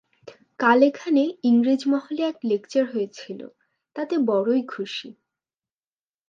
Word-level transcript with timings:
কাল 0.59 0.79
এখানে 0.83 1.21
ইংরেজ-মহলে 1.43 2.21
এক 2.23 2.37
লেকচার 2.43 2.85
হয়েছিল, 2.93 3.39
তাতে 3.95 4.15
বড়ই 4.29 4.63
খুশী। 4.67 5.09